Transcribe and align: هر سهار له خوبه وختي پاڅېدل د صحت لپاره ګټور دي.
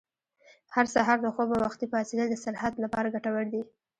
هر 0.75 0.85
سهار 0.95 1.17
له 1.25 1.29
خوبه 1.35 1.55
وختي 1.65 1.85
پاڅېدل 1.93 2.27
د 2.31 2.35
صحت 2.45 2.73
لپاره 2.83 3.13
ګټور 3.15 3.45
دي. 3.53 3.61